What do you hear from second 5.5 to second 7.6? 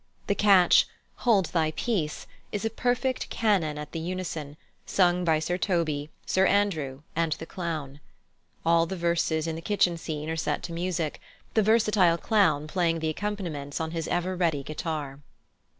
Toby, Sir Andrew, and the